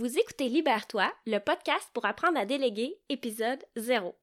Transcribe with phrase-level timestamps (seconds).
[0.00, 4.16] Vous écoutez Libère-toi, le podcast pour apprendre à déléguer, épisode 0.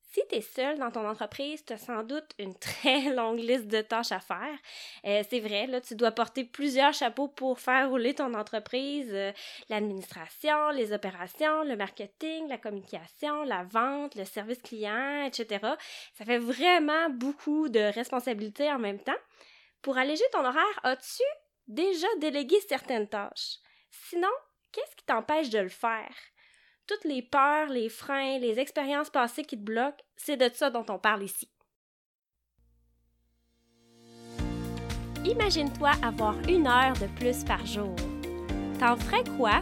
[0.00, 3.66] Si tu es seul dans ton entreprise, tu as sans doute une très longue liste
[3.66, 4.58] de tâches à faire.
[5.04, 9.30] Euh, c'est vrai, là, tu dois porter plusieurs chapeaux pour faire rouler ton entreprise, euh,
[9.68, 15.66] l'administration, les opérations, le marketing, la communication, la vente, le service client, etc.
[16.14, 19.20] Ça fait vraiment beaucoup de responsabilités en même temps.
[19.82, 21.24] Pour alléger ton horaire, as-tu
[21.66, 23.58] déjà délégué certaines tâches?
[23.90, 24.28] Sinon,
[24.78, 26.14] qu'est-ce qui t'empêche de le faire?
[26.86, 30.86] Toutes les peurs, les freins, les expériences passées qui te bloquent, c'est de ça dont
[30.88, 31.50] on parle ici.
[35.24, 37.94] Imagine-toi avoir une heure de plus par jour.
[38.78, 39.60] T'en ferais quoi?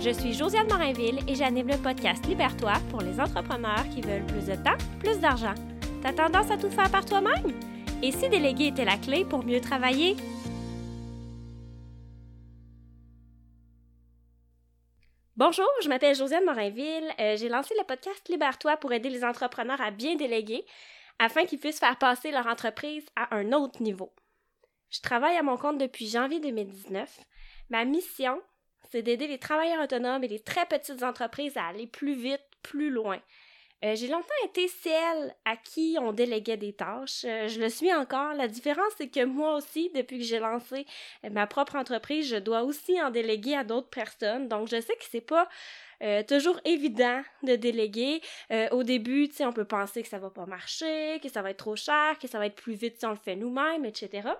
[0.00, 4.46] Je suis Josiane Morinville et j'anime le podcast Libère-toi pour les entrepreneurs qui veulent plus
[4.46, 5.54] de temps, plus d'argent.
[6.02, 7.54] T'as tendance à tout faire par toi-même?
[8.02, 10.16] Et si déléguer était la clé pour mieux travailler?
[15.44, 17.12] Bonjour, je m'appelle Josiane Morinville.
[17.18, 20.64] Euh, j'ai lancé le podcast Libère-toi pour aider les entrepreneurs à bien déléguer
[21.18, 24.12] afin qu'ils puissent faire passer leur entreprise à un autre niveau.
[24.90, 27.18] Je travaille à mon compte depuis janvier 2019.
[27.70, 28.40] Ma mission,
[28.92, 32.90] c'est d'aider les travailleurs autonomes et les très petites entreprises à aller plus vite, plus
[32.90, 33.18] loin.
[33.84, 37.24] Euh, j'ai longtemps été celle à qui on déléguait des tâches.
[37.24, 38.32] Euh, je le suis encore.
[38.34, 40.86] La différence, c'est que moi aussi, depuis que j'ai lancé
[41.24, 44.48] euh, ma propre entreprise, je dois aussi en déléguer à d'autres personnes.
[44.48, 45.48] Donc, je sais que c'est pas
[46.26, 48.20] toujours évident de déléguer.
[48.72, 51.50] au début, tu sais, on peut penser que ça va pas marcher, que ça va
[51.50, 54.30] être trop cher, que ça va être plus vite si on le fait nous-mêmes, etc.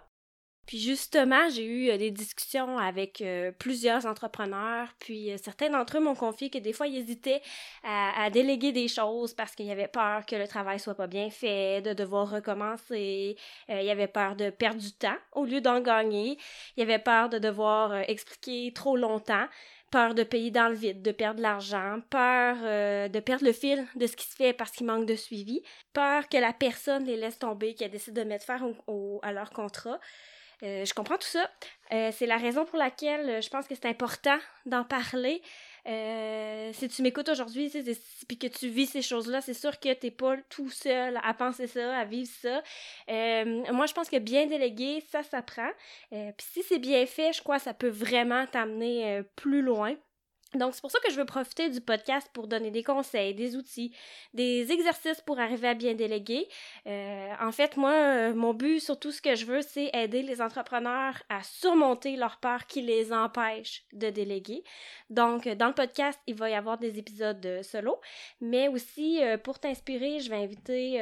[0.67, 5.99] Puis justement, j'ai eu euh, des discussions avec euh, plusieurs entrepreneurs, puis euh, certains d'entre
[5.99, 7.43] eux m'ont confié que des fois ils hésitaient
[7.83, 11.83] à, déléguer des choses parce qu'ils avaient peur que le travail soit pas bien fait,
[11.83, 13.37] de devoir recommencer,
[13.69, 16.39] il y avait peur de perdre du temps au lieu d'en gagner,
[16.77, 19.47] il y avait peur de devoir expliquer trop longtemps,
[19.93, 22.57] peur de payer dans le vide, de perdre l'argent, peur
[23.09, 25.62] de perdre le fil de ce qui se fait parce qu'il manque de suivi,
[25.93, 28.58] peur que la personne les laisse tomber, qu'elle décide de mettre fin
[29.23, 30.01] à leur contrat.
[30.63, 31.51] Euh, je comprends tout ça.
[31.92, 35.42] Euh, c'est la raison pour laquelle euh, je pense que c'est important d'en parler.
[35.85, 37.70] Si tu m'écoutes aujourd'hui
[38.29, 41.35] puis que tu vis ces choses-là, c'est sûr que tu n'es pas tout seul à
[41.35, 42.63] penser ça, à vivre ça.
[43.73, 45.71] moi, je pense que bien déléguer, ça s'apprend.
[46.11, 49.95] puis si c'est bien fait, je crois que ça peut vraiment t'amener plus loin.
[50.55, 53.57] Donc, c'est pour ça que je veux profiter du podcast pour donner des conseils, des
[53.57, 53.95] outils,
[54.35, 56.46] des exercices pour arriver à bien déléguer.
[56.86, 60.42] Euh, en fait, moi, euh, mon but, surtout ce que je veux, c'est aider les
[60.42, 64.62] entrepreneurs à surmonter leurs peurs qui les empêchent de déléguer.
[65.08, 68.01] Donc, dans le podcast, il va y avoir des épisodes solo,
[68.41, 71.01] mais aussi euh, pour t'inspirer, je vais inviter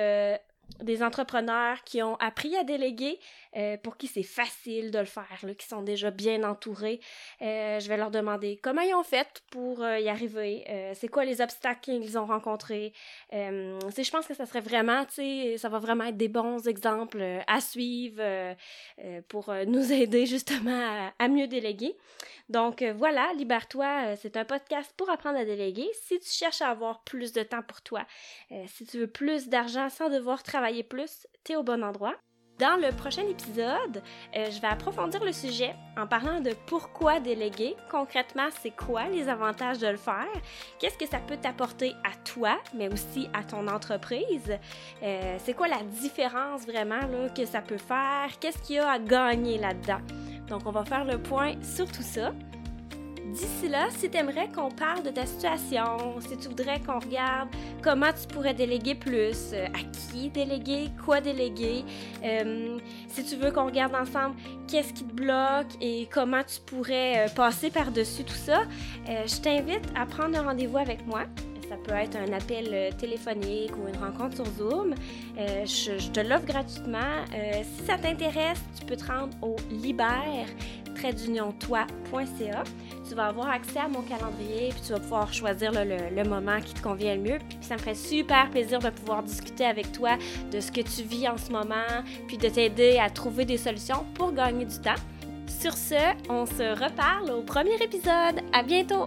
[0.83, 3.19] des entrepreneurs qui ont appris à déléguer,
[3.57, 5.27] euh, pour qui c'est facile de le faire,
[5.59, 7.01] qui sont déjà bien entourés.
[7.43, 10.65] Euh, je vais leur demander comment ils ont fait pour euh, y arriver,
[10.95, 12.93] c'est quoi les obstacles qu'ils ont rencontrés.
[13.33, 17.23] je pense que ça serait vraiment, tu sais, ça va vraiment être des bons exemples
[17.47, 18.23] à suivre
[19.29, 21.97] pour nous aider justement à, mieux déléguer.
[22.49, 25.89] Donc voilà, Libère-toi, c'est un podcast pour apprendre à déléguer.
[26.03, 28.05] Si tu cherches à avoir plus de temps pour toi,
[28.67, 32.15] si tu veux plus d'argent sans devoir travailler, plus, tu es au bon endroit.
[32.61, 34.03] Dans le prochain épisode,
[34.37, 37.75] euh, je vais approfondir le sujet en parlant de pourquoi déléguer.
[37.91, 40.29] Concrètement, c'est quoi les avantages de le faire?
[40.79, 44.59] Qu'est-ce que ça peut t'apporter à toi, mais aussi à ton entreprise?
[45.03, 48.29] Euh, c'est quoi la différence vraiment là, que ça peut faire?
[48.39, 50.03] Qu'est-ce qu'il y a à gagner là-dedans?
[50.47, 52.33] Donc, on va faire le point sur tout ça.
[53.31, 57.49] D'ici là, si tu aimerais qu'on parle de ta situation, si tu voudrais qu'on regarde
[57.81, 61.85] comment tu pourrais déléguer plus, euh, à qui déléguer, quoi déléguer,
[62.25, 64.35] euh, si tu veux qu'on regarde ensemble
[64.67, 68.63] qu'est-ce qui te bloque et comment tu pourrais euh, passer par-dessus tout ça,
[69.07, 71.23] je t'invite à prendre un rendez-vous avec moi.
[71.69, 74.95] Ça peut être un appel téléphonique ou une rencontre sur Zoom.
[75.37, 77.25] je, te l'offre gratuitement.
[77.63, 80.49] si ça t'intéresse, tu peux te rendre au libère
[81.59, 82.65] toi.ca.
[83.11, 86.75] Tu vas avoir accès à mon calendrier, puis tu vas pouvoir choisir le, moment qui
[86.75, 87.39] te convient le mieux.
[87.49, 90.11] Puis ça me ferait super plaisir de pouvoir discuter avec toi
[90.53, 94.07] de ce que tu vis en ce moment, puis de t'aider à trouver des solutions
[94.15, 94.95] pour gagner du temps.
[95.49, 98.43] Sur ce, on se reparle au premier épisode.
[98.53, 99.07] À bientôt!